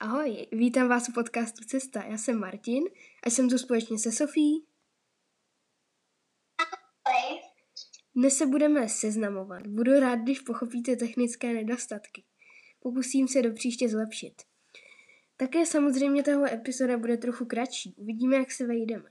Ahoj, 0.00 0.46
vítám 0.52 0.88
vás 0.88 1.08
u 1.08 1.12
podcastu 1.12 1.64
Cesta. 1.64 2.04
Já 2.04 2.18
jsem 2.18 2.38
Martin 2.38 2.84
a 3.22 3.30
jsem 3.30 3.48
tu 3.48 3.58
společně 3.58 3.98
se 3.98 4.12
Sofí. 4.12 4.66
Ahoj. 7.04 7.40
Dnes 8.14 8.36
se 8.36 8.46
budeme 8.46 8.88
seznamovat. 8.88 9.66
Budu 9.66 10.00
rád, 10.00 10.16
když 10.16 10.40
pochopíte 10.40 10.96
technické 10.96 11.52
nedostatky. 11.52 12.24
Pokusím 12.80 13.28
se 13.28 13.42
do 13.42 13.52
příště 13.52 13.88
zlepšit. 13.88 14.42
Také 15.36 15.66
samozřejmě 15.66 16.22
tahle 16.22 16.52
epizoda 16.52 16.98
bude 16.98 17.16
trochu 17.16 17.44
kratší. 17.44 17.94
Uvidíme, 17.96 18.36
jak 18.36 18.50
se 18.50 18.66
vejdeme. 18.66 19.10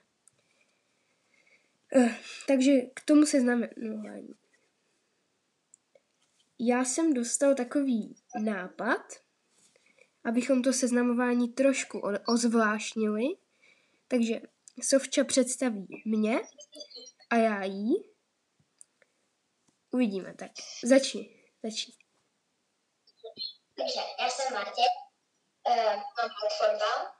Uh, 1.95 2.11
takže 2.47 2.71
k 2.93 3.01
tomu 3.05 3.25
seznamování. 3.25 4.33
Já 6.59 6.85
jsem 6.85 7.13
dostal 7.13 7.55
takový 7.55 8.15
nápad, 8.43 9.24
abychom 10.25 10.61
to 10.61 10.73
seznamování 10.73 11.47
trošku 11.47 12.01
ozvláštnili. 12.27 13.23
Takže 14.07 14.35
Sovča 14.83 15.23
představí 15.23 16.03
mě 16.05 16.39
a 17.29 17.35
já 17.35 17.63
jí. 17.63 17.93
Uvidíme, 19.91 20.33
tak 20.33 20.51
začni, 20.83 21.51
začni. 21.63 21.93
Takže 23.77 23.99
já 24.19 24.29
jsem 24.29 24.53
Martě, 24.53 24.81
uh, 25.69 25.75
mám 25.85 26.29
fotbal, 26.57 27.13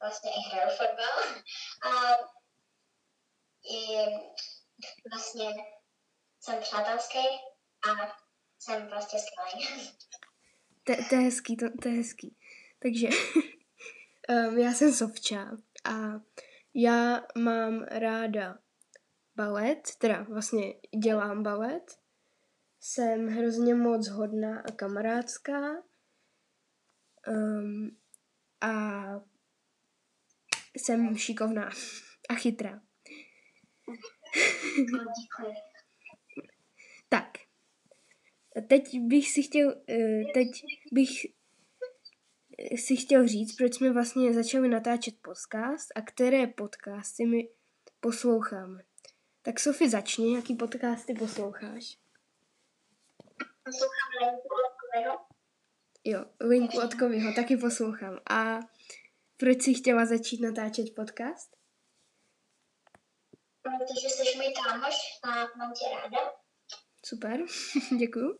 vlastně 0.00 0.30
i 0.30 0.50
hraju 0.50 0.76
fotbal 0.76 1.42
a 1.82 2.16
i 3.70 3.96
vlastně 5.12 5.46
jsem 6.40 6.60
přátelský 6.60 7.26
a 7.88 8.16
jsem 8.58 8.88
prostě 8.88 9.16
skvělý. 9.18 9.98
To, 10.86 10.92
to 11.08 11.14
je 11.14 11.20
hezký, 11.20 11.56
to, 11.56 11.66
to 11.82 11.88
je 11.88 11.94
hezký. 11.94 12.36
Takže 12.78 13.08
um, 14.48 14.58
já 14.58 14.72
jsem 14.72 14.92
Sovča 14.92 15.50
a 15.84 16.20
já 16.74 17.22
mám 17.38 17.82
ráda 17.82 18.58
balet, 19.36 19.88
teda 19.98 20.22
vlastně 20.22 20.74
dělám 21.02 21.42
balet. 21.42 21.98
Jsem 22.80 23.28
hrozně 23.28 23.74
moc 23.74 24.08
hodná 24.08 24.60
a 24.60 24.72
kamarádská. 24.72 25.82
Um, 27.28 27.96
a 28.60 29.04
jsem 30.76 31.16
šikovná 31.16 31.70
a 32.28 32.34
chytrá. 32.34 32.82
tak, 37.08 37.45
teď 38.62 38.98
bych 39.00 39.30
si 39.30 39.42
chtěl, 39.42 39.74
eh, 39.88 40.24
teď 40.34 40.48
bych 40.92 41.10
si 42.76 42.96
chtěl 42.96 43.28
říct, 43.28 43.56
proč 43.56 43.74
jsme 43.74 43.92
vlastně 43.92 44.34
začali 44.34 44.68
natáčet 44.68 45.14
podcast 45.22 45.88
a 45.94 46.00
které 46.00 46.46
podcasty 46.46 47.26
my 47.26 47.48
posloucháme. 48.00 48.82
Tak 49.42 49.60
Sofi, 49.60 49.88
začni, 49.90 50.34
jaký 50.34 50.54
podcasty 50.54 51.14
posloucháš? 51.14 51.98
Poslouchám 53.64 54.10
Linku. 54.22 55.26
Jo, 56.04 56.24
Linku 56.40 56.78
Lotkovyho 56.78 57.34
taky 57.34 57.56
poslouchám. 57.56 58.20
A 58.30 58.58
proč 59.36 59.62
jsi 59.62 59.74
chtěla 59.74 60.06
začít 60.06 60.40
natáčet 60.40 60.94
podcast? 60.96 61.56
Protože 63.62 64.08
jsi 64.08 64.36
můj 64.36 64.52
kámoš 64.52 64.94
a 65.22 65.28
mám 65.58 65.72
tě 65.72 65.84
ráda. 65.96 66.45
Super, 67.08 67.44
děkuju. 67.98 68.38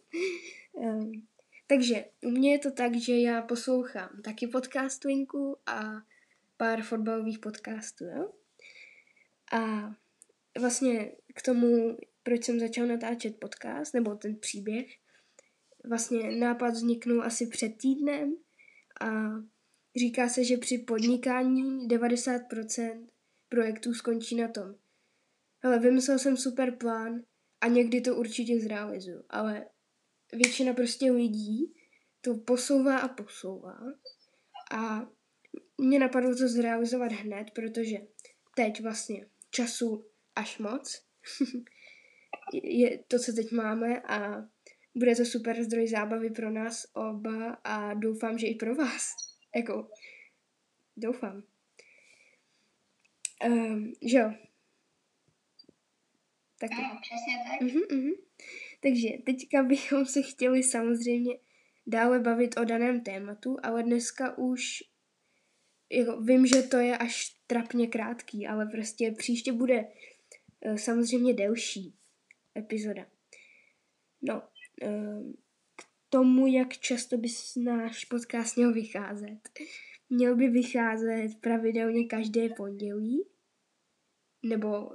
Takže 1.66 2.04
u 2.22 2.30
mě 2.30 2.52
je 2.52 2.58
to 2.58 2.70
tak, 2.70 2.94
že 2.94 3.16
já 3.16 3.42
poslouchám 3.42 4.22
taky 4.24 4.46
podcast 4.46 5.04
Linku 5.04 5.56
a 5.66 5.82
pár 6.56 6.82
fotbalových 6.82 7.38
podcastů, 7.38 8.04
jo? 8.04 8.32
A 9.52 9.90
vlastně 10.60 11.12
k 11.34 11.42
tomu, 11.42 11.98
proč 12.22 12.44
jsem 12.44 12.60
začal 12.60 12.86
natáčet 12.86 13.40
podcast, 13.40 13.94
nebo 13.94 14.14
ten 14.14 14.36
příběh, 14.36 14.86
vlastně 15.84 16.36
nápad 16.36 16.70
vzniknul 16.70 17.22
asi 17.22 17.46
před 17.46 17.78
týdnem 17.78 18.36
a 19.00 19.06
říká 19.96 20.28
se, 20.28 20.44
že 20.44 20.56
při 20.56 20.78
podnikání 20.78 21.88
90% 21.88 23.06
projektů 23.48 23.94
skončí 23.94 24.36
na 24.36 24.48
tom. 24.48 24.74
Ale 25.62 25.78
vymyslel 25.78 26.18
jsem 26.18 26.36
super 26.36 26.76
plán 26.76 27.22
a 27.60 27.66
někdy 27.66 28.00
to 28.00 28.16
určitě 28.16 28.60
zrealizuju, 28.60 29.24
ale 29.28 29.66
většina 30.32 30.72
prostě 30.72 31.12
lidí 31.12 31.74
to 32.20 32.34
posouvá 32.34 32.98
a 32.98 33.08
posouvá 33.08 33.78
a 34.72 35.06
mě 35.78 35.98
napadlo 35.98 36.36
to 36.36 36.48
zrealizovat 36.48 37.12
hned, 37.12 37.46
protože 37.54 37.96
teď 38.56 38.82
vlastně 38.82 39.26
času 39.50 40.04
až 40.36 40.58
moc 40.58 41.02
je 42.62 42.98
to, 43.08 43.18
co 43.18 43.32
teď 43.32 43.52
máme 43.52 44.00
a 44.00 44.48
bude 44.94 45.16
to 45.16 45.24
super 45.24 45.62
zdroj 45.62 45.88
zábavy 45.88 46.30
pro 46.30 46.50
nás 46.50 46.86
oba 46.94 47.50
a 47.64 47.94
doufám, 47.94 48.38
že 48.38 48.46
i 48.46 48.54
pro 48.54 48.74
vás. 48.74 49.10
Jako, 49.56 49.90
doufám. 50.96 51.42
Um, 53.46 53.92
že 54.02 54.18
jo. 54.18 54.32
Tak. 56.58 56.70
No, 56.70 57.00
přesně 57.02 57.34
tak. 57.50 57.60
Uh-huh, 57.60 57.86
uh-huh. 57.86 58.14
Takže 58.82 59.08
teďka 59.26 59.62
bychom 59.62 60.06
se 60.06 60.22
chtěli 60.22 60.62
samozřejmě 60.62 61.38
dále 61.86 62.18
bavit 62.18 62.58
o 62.58 62.64
daném 62.64 63.00
tématu, 63.00 63.56
ale 63.62 63.82
dneska 63.82 64.38
už 64.38 64.82
jako, 65.92 66.20
vím, 66.20 66.46
že 66.46 66.62
to 66.62 66.76
je 66.76 66.98
až 66.98 67.36
trapně 67.46 67.86
krátký, 67.86 68.46
ale 68.46 68.66
prostě 68.66 69.10
příště 69.10 69.52
bude 69.52 69.84
uh, 70.60 70.76
samozřejmě 70.76 71.34
delší 71.34 71.94
epizoda. 72.56 73.06
No, 74.22 74.42
uh, 74.82 75.32
k 75.76 75.84
tomu, 76.08 76.46
jak 76.46 76.78
často 76.78 77.16
by 77.18 77.28
náš 77.56 78.04
podcast 78.04 78.56
měl 78.56 78.72
vycházet. 78.72 79.40
Měl 80.10 80.36
by 80.36 80.48
vycházet 80.48 81.28
pravidelně 81.40 82.04
každé 82.04 82.48
pondělí, 82.48 83.28
nebo 84.42 84.90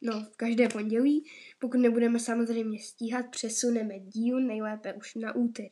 no, 0.00 0.26
každé 0.36 0.68
pondělí. 0.68 1.24
Pokud 1.58 1.76
nebudeme 1.76 2.18
samozřejmě 2.18 2.78
stíhat, 2.82 3.30
přesuneme 3.30 3.98
díl 3.98 4.40
nejlépe 4.40 4.92
už 4.92 5.14
na 5.14 5.34
úterý. 5.34 5.70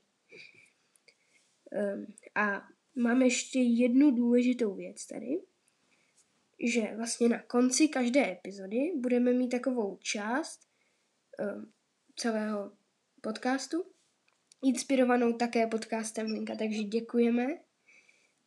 Um, 1.73 2.07
a 2.35 2.69
máme 2.95 3.27
ještě 3.27 3.59
jednu 3.61 4.11
důležitou 4.11 4.75
věc 4.75 5.07
tady, 5.07 5.41
že 6.73 6.97
vlastně 6.97 7.29
na 7.29 7.43
konci 7.43 7.89
každé 7.89 8.33
epizody 8.33 8.93
budeme 8.97 9.33
mít 9.33 9.49
takovou 9.49 9.97
část 9.97 10.69
um, 11.39 11.73
celého 12.17 12.73
podcastu, 13.21 13.85
inspirovanou 14.63 15.33
také 15.33 15.67
podcastem 15.67 16.27
Linka, 16.27 16.55
takže 16.57 16.83
děkujeme. 16.83 17.47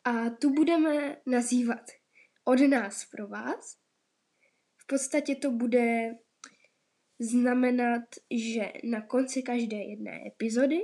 A 0.03 0.29
tu 0.29 0.53
budeme 0.53 1.17
nazývat 1.25 1.91
od 2.43 2.59
nás 2.59 3.05
pro 3.05 3.27
vás 3.27 3.77
podstatě 4.87 5.35
to 5.35 5.51
bude 5.51 6.15
znamenat, 7.19 8.03
že 8.31 8.71
na 8.83 9.01
konci 9.01 9.41
každé 9.41 9.77
jedné 9.77 10.27
epizody 10.27 10.79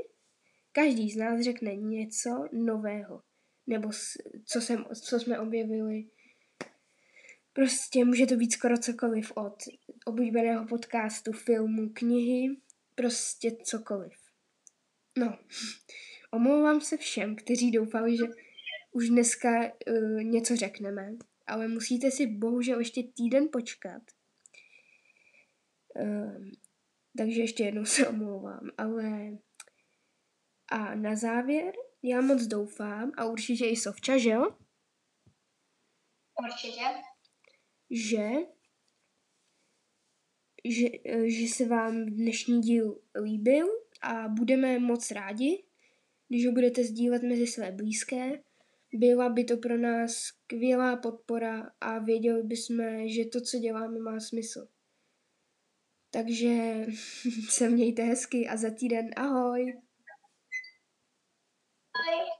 každý 0.71 1.11
z 1.11 1.15
nás 1.15 1.41
řekne 1.41 1.75
něco 1.75 2.29
nového, 2.51 3.21
nebo 3.67 3.89
co, 4.45 4.61
jsem, 4.61 4.85
co 5.01 5.19
jsme 5.19 5.39
objevili. 5.39 6.05
Prostě 7.53 8.05
může 8.05 8.25
to 8.25 8.35
být 8.35 8.53
skoro 8.53 8.77
cokoliv 8.77 9.31
od 9.35 9.55
oblíbeného 10.05 10.67
podcastu, 10.67 11.31
filmu, 11.31 11.89
knihy, 11.93 12.55
prostě 12.95 13.51
cokoliv. 13.63 14.13
No, 15.17 15.39
omlouvám 16.31 16.81
se 16.81 16.97
všem, 16.97 17.35
kteří 17.35 17.71
doufali, 17.71 18.17
že 18.17 18.23
už 18.91 19.09
dneska 19.09 19.49
uh, 19.63 20.23
něco 20.23 20.55
řekneme, 20.55 21.15
ale 21.47 21.67
musíte 21.67 22.11
si 22.11 22.27
bohužel 22.27 22.79
ještě 22.79 23.03
týden 23.03 23.49
počkat. 23.51 24.01
Um, 25.95 26.51
takže 27.17 27.41
ještě 27.41 27.63
jednou 27.63 27.85
se 27.95 28.07
omlouvám, 28.07 28.69
ale 28.77 29.37
a 30.71 30.95
na 30.95 31.15
závěr 31.15 31.73
já 32.03 32.21
moc 32.21 32.43
doufám 32.43 33.11
a 33.17 33.25
určitě 33.25 33.65
i 33.65 33.75
Sovča, 33.75 34.17
že 34.17 34.29
jo? 34.29 34.57
Určitě. 36.43 36.81
Že, 37.89 38.29
že, 40.65 40.87
že 41.25 41.47
se 41.47 41.65
vám 41.65 42.05
dnešní 42.05 42.61
díl 42.61 43.01
líbil 43.23 43.67
a 44.01 44.27
budeme 44.27 44.79
moc 44.79 45.11
rádi, 45.11 45.63
když 46.27 46.45
ho 46.45 46.51
budete 46.51 46.83
sdílet 46.83 47.23
mezi 47.23 47.47
své 47.47 47.71
blízké 47.71 48.43
byla 48.93 49.29
by 49.29 49.43
to 49.43 49.57
pro 49.57 49.77
nás 49.77 50.11
skvělá 50.13 50.95
podpora 50.95 51.71
a 51.81 51.99
věděli 51.99 52.43
bychom, 52.43 53.07
že 53.07 53.25
to, 53.25 53.41
co 53.41 53.59
děláme, 53.59 53.99
má 53.99 54.19
smysl. 54.19 54.67
Takže 56.11 56.85
se 57.49 57.69
mějte 57.69 58.03
hezky 58.03 58.47
a 58.47 58.57
za 58.57 58.69
týden 58.69 59.09
ahoj! 59.15 59.73
Bye. 61.93 62.32